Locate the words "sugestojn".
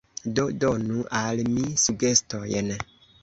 1.83-2.73